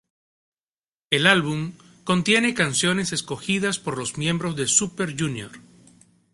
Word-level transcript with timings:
El 1.11 1.27
álbum 1.27 1.73
contiene 2.05 2.55
canciones 2.55 3.13
escogidas 3.13 3.77
por 3.77 3.99
los 3.99 4.17
miembros 4.17 4.55
de 4.55 4.65
Super 4.65 5.15
Junior. 5.15 5.51